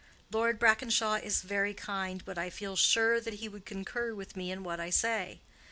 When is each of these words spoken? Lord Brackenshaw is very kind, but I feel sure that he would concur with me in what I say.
Lord 0.31 0.57
Brackenshaw 0.57 1.17
is 1.21 1.43
very 1.43 1.75
kind, 1.75 2.25
but 2.25 2.35
I 2.35 2.49
feel 2.49 2.75
sure 2.75 3.19
that 3.21 3.35
he 3.35 3.47
would 3.47 3.67
concur 3.67 4.15
with 4.15 4.35
me 4.35 4.49
in 4.51 4.63
what 4.63 4.79
I 4.79 4.89
say. 4.89 5.41